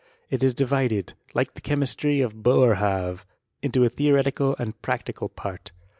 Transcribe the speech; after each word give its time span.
It 0.31 0.41
is 0.43 0.55
divided, 0.55 1.13
like 1.35 1.53
the 1.53 1.61
cherabtry 1.61 2.25
of 2.25 2.41
Boerhaave, 2.41 3.23
into 3.61 3.83
a 3.85 3.89
theoretical 3.89 4.55
and 4.57 4.81
practical 4.81 5.29
part. 5.29 5.73